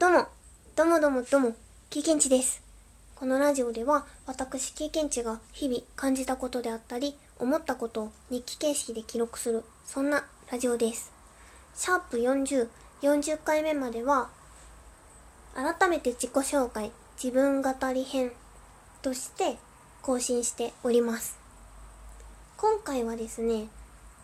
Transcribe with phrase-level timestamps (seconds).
[0.00, 0.28] どうも、
[0.76, 1.54] どうもどうもどうも、
[1.90, 2.62] 経験値です。
[3.16, 11.12] このラジオでは、私経験値が日々感じたことであったり、思ったことを日記形式で記録する、そんなラジオです。
[11.74, 12.68] シャープ40、
[13.02, 14.30] 40回目までは、
[15.54, 18.32] 改めて自己紹介、自分語り編
[19.02, 19.58] として
[20.00, 21.38] 更新しております。
[22.56, 23.68] 今回はですね、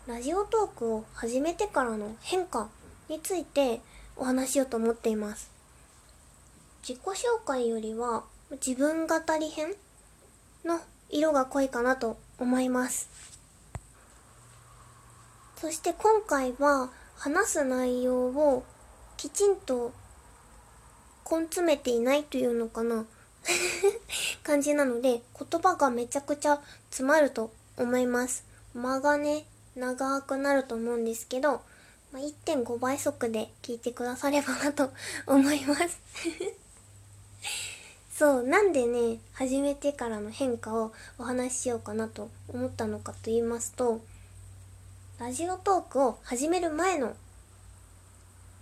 [0.07, 2.71] ラジオトークを始めてからの変化
[3.11, 3.83] について
[4.17, 5.56] お話ししようと思っています。
[6.89, 8.23] 自己紹介よりは
[8.65, 9.75] 自分語り編
[10.65, 10.79] の
[11.11, 13.11] 色が濃いかなと思います。
[15.57, 18.65] そして今回は話す内容を
[19.17, 19.93] きちんと
[21.29, 23.05] 根詰めていないというのかな
[24.45, 28.45] 感じなので言葉がめちゃくちゃ詰まると思います。
[28.75, 29.45] 間がね、
[29.75, 31.63] 長くなると思うんですけど、
[32.13, 34.93] まあ、1.5倍速で聞いてくださればなと
[35.27, 36.01] 思います。
[38.19, 44.01] そう、なんでね、始めてからの変化をお話ししようかなと思ったのかと言いますと、
[45.19, 47.15] ラジオトークを始める前の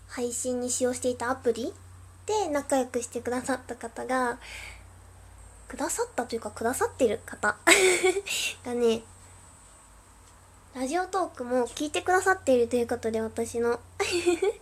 [0.09, 1.73] 配信に使用していたアプリ
[2.27, 4.41] で仲良くしてくださった方が、
[5.69, 7.55] くださったというかくださってる方
[8.67, 9.03] がね、
[10.75, 13.79] ラジオトークも聞いてくださっているということで私の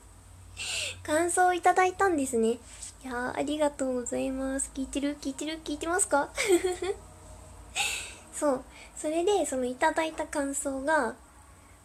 [1.02, 2.58] 感想をいただいたんですね。
[3.04, 4.70] いやー、ありがとうございます。
[4.74, 5.16] 聞いてる？
[5.20, 5.60] 聞いてる？
[5.64, 6.28] 聞いてますか？
[8.32, 8.64] そう。
[8.96, 11.16] それで、そのいただいた感想が、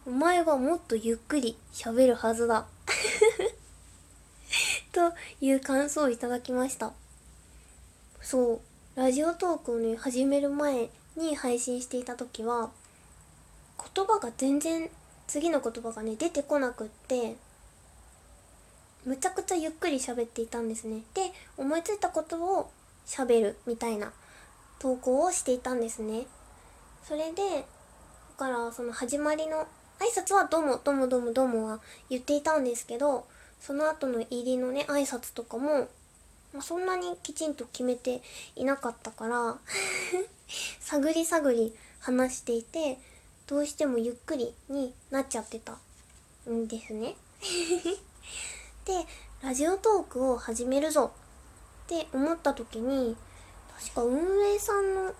[0.06, 2.66] お前はもっとゆっくり喋るはずだ。
[4.92, 6.92] という感想をいただきました。
[8.22, 8.60] そう。
[8.94, 12.70] ラジオトークをね、始める前に配信していた時は、
[13.94, 14.88] 言葉が全然、
[15.26, 17.36] 次の言葉がね、出てこなくって、
[19.08, 21.00] むちゃくちゃゆっくり喋っていたんですね。
[21.14, 22.70] で、思いついたことを
[23.06, 24.12] 喋るみたいな
[24.78, 26.26] 投稿をしていたんですね。
[27.02, 27.64] それで、だ
[28.36, 29.66] からその始まりの
[29.98, 31.80] 挨拶はどうもどうもどうもどうもは
[32.10, 33.26] 言っていたんですけど、
[33.58, 35.88] その後の入りのね、挨拶とかも、
[36.52, 38.20] まあ、そんなにきちんと決めて
[38.56, 39.56] いなかったから、
[40.80, 42.98] 探り探り話していて、
[43.46, 45.78] どうしてもゆっくりになっちゃってた
[46.46, 47.16] んですね。
[48.88, 49.04] で、
[49.42, 51.12] ラジオトークを始めるぞ。
[51.84, 53.18] って思った時に、
[53.78, 54.16] 確か運
[54.46, 55.12] 営さんの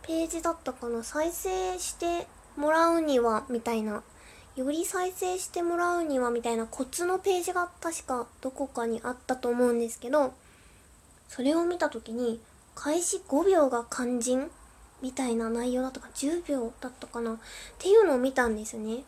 [0.00, 2.26] ページだったかな、再生して
[2.56, 4.02] もらうには、みたいな、
[4.56, 6.66] より再生してもらうには、みたいな。
[6.66, 10.32] コツのページが確かどこかにあったと思うんですけど、
[11.28, 12.40] それを見た時に、
[12.74, 14.50] 開始5秒が肝心
[15.02, 17.34] みたいな内容だったか、10秒だったかな。
[17.34, 17.36] っ
[17.78, 19.04] ていうのを見たんですね。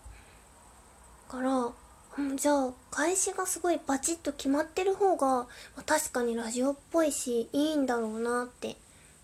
[1.30, 1.72] から、
[2.18, 5.46] うん、じゃあ開始がすごいバチッと決まってる方が、
[5.76, 8.76] ま、確かにラジオっぽいしいいんだろうなって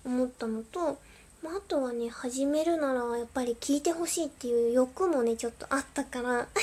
[0.04, 0.98] 思ったのと、
[1.42, 6.48] まあ、あとはね始めるならやっぱり聞いてほしいっていう欲もねちょっとあったから。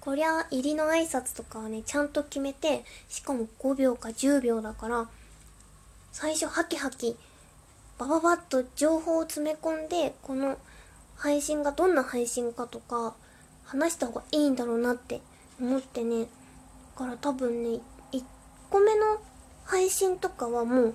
[0.00, 5.08] こりゃ入りの挨拶とかはねちゃんと決めてしかも5秒か10秒だから
[6.12, 7.16] 最初ハキハキ
[7.98, 10.58] バババッと情報を詰め込んでこの
[11.16, 13.14] 配信がどんな配信かとか
[13.66, 15.20] 話した方がいいんだろうなって
[15.60, 16.22] 思ってね。
[16.22, 16.26] だ
[16.96, 17.80] から多分ね
[18.12, 18.22] 1
[18.70, 19.20] 個目の
[19.64, 20.94] 配信とかはもう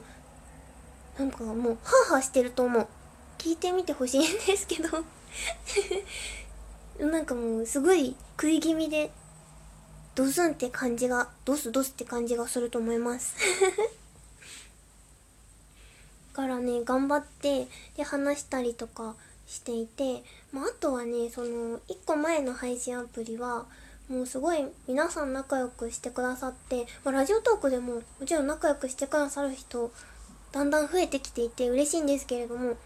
[1.20, 2.88] なんかもうハーハーしてると思う。
[3.38, 4.90] 聞いてみてほしいんですけど。
[7.00, 9.12] なんかもうすごい食い気味で
[10.14, 13.36] ドスンって感じがドスドスって感じがすると思います。
[16.34, 19.16] からね頑張ってで話したりとか
[19.52, 20.24] していて、
[20.54, 23.66] まあ、あとはねその1個前の配信アプリは
[24.10, 29.92] もうすごい皆さん仲良くしてくださって、まあ、ラジオトークでももちろん仲良くしてくださる人
[30.54, 32.78] だんだん増えてきていて嬉しいんですけれども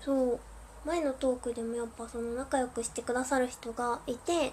[0.00, 0.40] そう
[0.84, 4.52] 前のトークでもやっぱその仲良くしてくださる人がいて、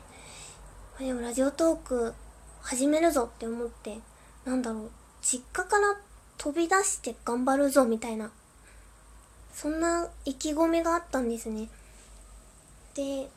[1.00, 2.14] ま、でもラジオトーク
[2.62, 3.98] 始めるぞって思って
[4.46, 4.92] なんだろう
[5.24, 5.96] 実家から
[6.38, 8.32] 飛び出して頑張るぞみたいな
[9.56, 11.70] そんな意気込みがあったんですね。
[12.94, 13.30] で、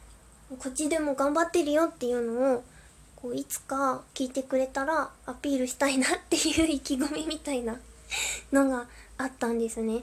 [0.58, 2.64] こっちでも頑張ってるよっていうのを、
[3.14, 7.78] こう、いつか聞いてくれたらアピールしたいなっていう意気込みみたいな
[8.52, 8.86] のが
[9.16, 10.02] あったんですね。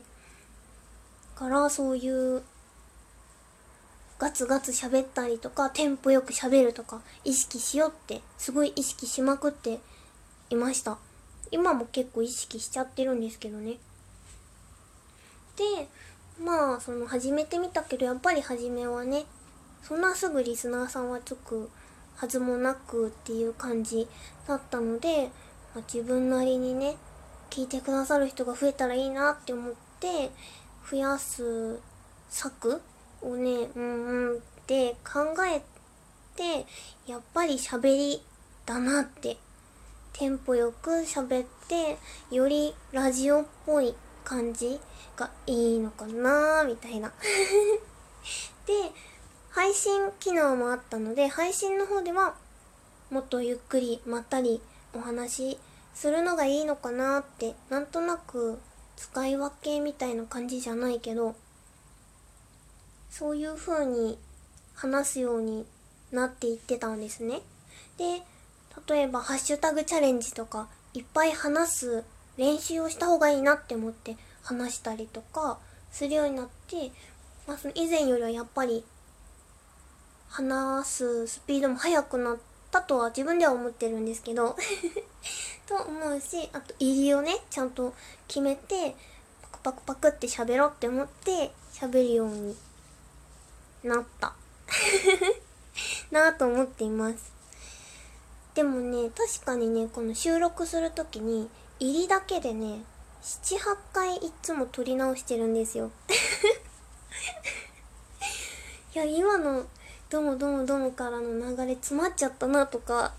[1.35, 2.44] から、そういう、
[4.17, 9.79] ガツガツ喋ったりとか、テンポよく喋るとか、意識しようって、すごい意識しまくって
[10.50, 10.97] いました。
[11.51, 13.79] 今も結構意識しちゃってるんですけどね。
[15.55, 15.87] で、
[16.43, 19.25] まあその始めてみたけどやっぱり初めはね
[19.81, 21.69] そんなすぐリスナーさんはつく
[22.15, 24.07] はずもなくっていう感じ
[24.47, 25.29] だったので
[25.75, 26.95] まあ、自分なりにね
[27.49, 30.31] 聞いてくださる人が増えたらいいなって思って
[30.89, 31.79] 増やす
[32.29, 32.81] 策
[33.21, 35.61] をねうんうんって考え
[36.35, 36.65] て
[37.05, 38.21] やっぱり喋り
[38.65, 39.37] だなって
[40.13, 41.97] テンポよく喋って
[42.33, 43.93] よりラジオっぽい
[44.25, 44.81] 感じ
[45.16, 47.13] がいいのかなみたいな
[48.68, 48.74] で
[49.51, 52.36] 配信機能もあったので配信の方では
[53.10, 54.62] もっとゆっくりまったり
[54.94, 55.57] お話
[55.94, 58.60] するのがいいのかなってなんとなく
[58.98, 61.36] 使い分けみたいな感じじゃないけど
[63.10, 64.18] そういう風に
[64.74, 65.66] 話すように
[66.12, 67.42] なっていってたんですね。
[67.98, 68.24] で
[68.88, 72.04] 例えばハッシュタグチャレンジとかいっぱい話す
[72.37, 75.57] 練習をした方がいいなって思って話したりとか
[75.91, 76.91] するようになって、
[77.47, 78.83] まあ、その以前よりはやっぱり
[80.29, 82.37] 話すスピードも速くなっ
[82.71, 84.55] たとは自分では思ってるんですけど
[85.65, 87.93] と思うしあと入りをねちゃんと
[88.27, 88.95] 決めて
[89.41, 92.57] パクパクパクって喋ろうって思って喋るように
[93.83, 94.33] なった。
[96.11, 97.33] なぁと思っています。
[98.53, 101.49] でもね確かにねこの収録する時に
[101.80, 102.83] 入りだけでね
[103.22, 105.92] 78回いつも撮り直してるんですよ。
[108.94, 109.66] いや今の
[110.10, 113.13] 「どもどもども」からの流れ詰まっちゃったなとか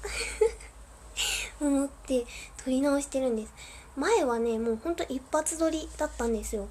[1.61, 2.25] 思って
[2.65, 3.53] 撮り直してるんです。
[3.97, 6.69] 前はねもうほんと一発撮りだったんですよ。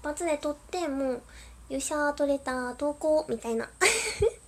[0.00, 1.22] 一発で撮ってもう
[1.68, 3.68] 「よっしゃー撮れた投稿」みたいな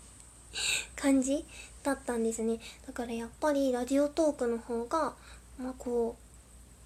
[0.96, 1.46] 感じ
[1.82, 2.58] だったんですね。
[2.86, 5.14] だからやっぱりラジオトークの方が
[5.62, 6.22] まあこう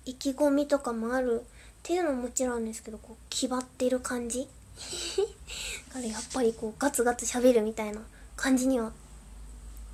[0.08, 1.44] 意気込みとかもあるっ
[1.82, 4.48] ていうのももちろんですけどこう気張ってる感じ。
[5.88, 8.02] だからやっぱりこうガツガツ喋るみたいな
[8.36, 8.92] 感じには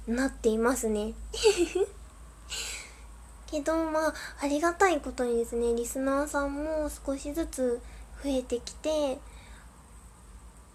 [0.07, 1.15] なっていますね。
[3.47, 7.81] けどまあありがたいことにですねリスナーさんも少しずつ
[8.25, 9.19] 増えてきて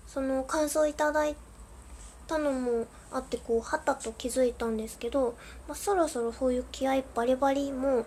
[0.07, 1.35] その感想いただい
[2.27, 5.35] たのもあってこうはたと気づいたんですけど、
[5.67, 8.05] まあ、そろそろそういう気合バリバリも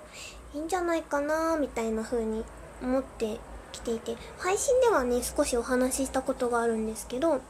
[0.55, 2.45] いいんじゃないかなみたいな風に
[2.83, 3.39] 思って
[3.73, 7.41] きていて配信ではね少しお話ししたことがあるんですけど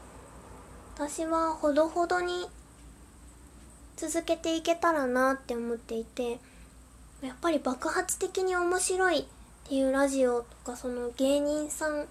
[0.95, 2.47] 私はほどほどに
[3.95, 6.39] 続けていけたらなって思っていて
[7.21, 9.23] やっぱり爆発的に面白いっ
[9.67, 12.05] ていうラジオとかその芸人さんっ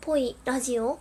[0.00, 0.98] ぽいラジオ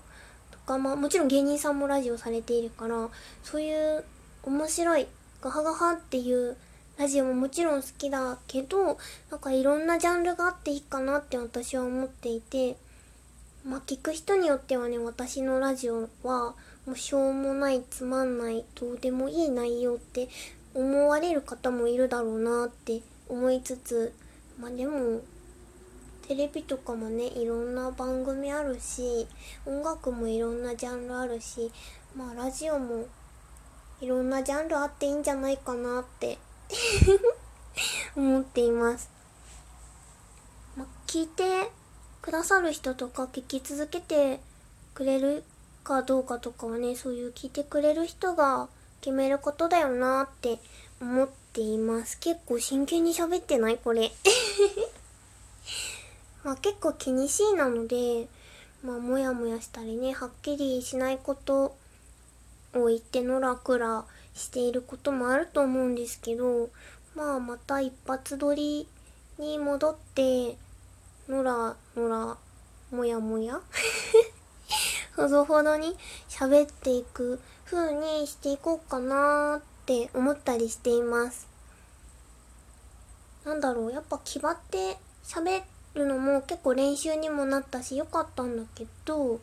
[0.69, 3.09] か、まあ、もちろん芸人さんもラジオされているから
[3.43, 4.03] そういう
[4.43, 5.07] 面白い
[5.41, 6.55] ガハガハっていう
[6.97, 8.97] ラジオももちろん好きだけど
[9.31, 12.77] なんかいろんなジャンルがあっていいかなって私は思っていて
[13.65, 16.55] まあ聞く人によってはね私のラジオは
[16.85, 20.29] もうしょうもないつまんないどうでもいい内容って
[20.73, 24.13] 思われる方もいるだろうなって思いつつ
[24.59, 25.21] まあでも
[26.29, 29.27] テレビとかもねいろんな番組あるし
[29.65, 31.71] 音楽もいろんなジャンルあるし
[32.15, 33.07] まあラジオも
[33.99, 36.37] いろんなジャンルあっていいんじゃないかなって
[38.15, 39.09] 思っています。
[40.77, 41.71] まあ、聞いて
[42.21, 44.39] くださる人とか聞き続けて
[44.93, 45.43] くれる
[45.83, 48.69] かどうかとかはねそういう聞いてくれる人が
[49.01, 50.59] 決めることだよなって
[51.01, 52.19] 思っています。
[52.19, 53.79] 結構真剣に喋ってない？
[53.79, 54.11] これ。
[56.49, 58.27] まあ結構気にしいなので、
[58.83, 61.75] まあモヤモヤしたりね、はっきりしないこと
[62.73, 64.03] を言ってのらくら
[64.33, 66.71] していることもあると思うんですけど、
[67.15, 68.87] まあまた一発撮り
[69.37, 70.57] に戻って、
[71.27, 72.37] のらのら、
[72.89, 73.61] もやもや
[75.15, 75.95] ほどほどに
[76.29, 81.47] 喋っていく風にしていこうかなって思ったりしています。
[83.45, 89.39] なんだろう、やっぱ気張って喋ってるのも結構練習にもなったし良かったんだけど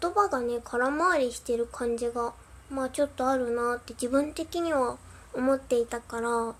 [0.00, 2.32] 言葉がね空回りしてる感じが
[2.70, 4.96] まあちょっとあるなって自分的には
[5.34, 6.54] 思っていたからも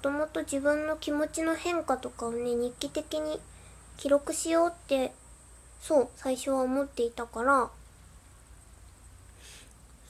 [0.00, 3.40] ともと自分の気持ちの変化とかをね日記的に
[3.96, 5.12] 記録しようって
[5.80, 7.70] そう最初は思っていたから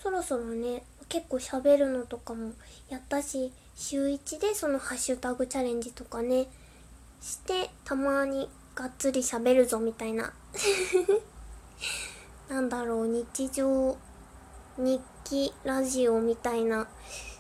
[0.03, 2.53] そろそろね結構喋るのとかも
[2.89, 6.47] やったし週1でそのハッシュタグチャレンジとかね
[7.21, 10.33] してたまにがっつり喋るぞみたいな。
[12.49, 13.97] なんだろう日常
[14.79, 16.87] 日記ラジオみたいな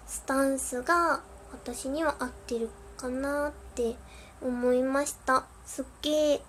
[0.06, 3.96] スタンスが私には合ってるかなって
[4.42, 5.46] 思いました。
[5.64, 6.42] すっげえ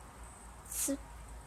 [0.70, 0.98] すっ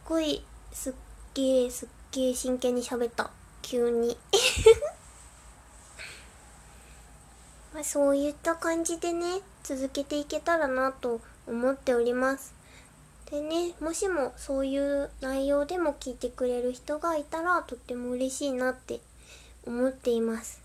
[0.05, 0.93] ごいすっ
[1.33, 3.31] げえすっげえ真剣に喋った。
[3.61, 4.17] 急に。
[7.73, 12.53] まあ、そういった感じでね続けていけたらなと思っております。
[13.29, 18.99] でねもしもそういう内容でも聞いてくれる人がいたらとっても嬉しいなって
[19.65, 20.61] 思っています。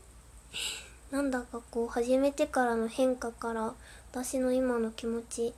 [1.10, 3.74] なんだかこう始めてからの変化から
[4.10, 5.54] 私の今の気持ち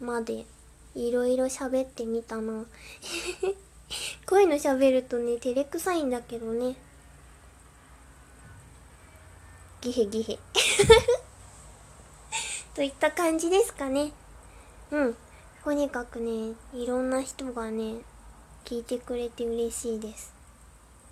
[0.00, 0.44] まで
[0.94, 2.64] いろいろ喋ってみたな。
[4.26, 6.76] こういうの喋るとね照れくさいんだけどね。
[9.80, 10.38] ギヘギヘ。
[12.78, 14.12] といった感じですかね。
[14.92, 15.16] うん。
[15.64, 17.94] とにかくねいろんな人がね
[18.64, 20.32] 聞いてくれて嬉しいです。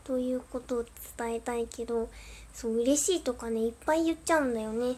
[0.04, 0.85] ということを
[1.18, 2.08] 伝えたいけど
[2.54, 4.94] そう嬉しいとかねいっぱい言っちゃうんだよね。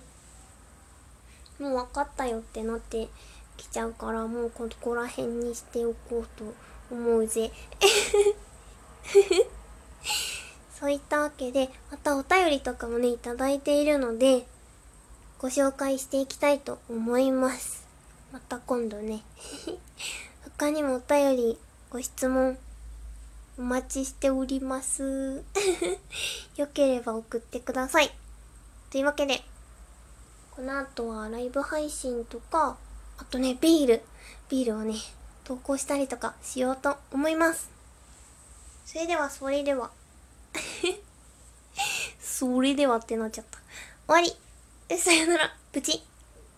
[1.59, 3.09] もう分かったよってなって
[3.57, 6.53] きちゃうからもうここら辺にしておこうと
[6.91, 7.51] 思うぜ。
[10.79, 14.47] そういったわけでまたお便りとかもねいただいているので
[15.41, 17.87] ご紹介していきたいと思います。
[18.33, 19.23] また今度ね。
[20.59, 21.59] 他にもお便り
[21.91, 22.59] ご質問
[23.57, 25.45] お待ちしております。
[26.59, 28.13] よければ送ってください。
[28.91, 29.45] というわけで
[30.51, 32.77] この後はライブ配信とか
[33.17, 34.03] あとねビール。
[34.49, 34.97] ビールをね
[35.45, 37.71] 投稿したりとかしようと思います。
[38.85, 39.93] それではそれでは。
[42.21, 43.61] それではってなっちゃった。
[44.09, 44.48] 終わり。
[44.97, 45.55] さよなら。
[45.73, 46.03] プチ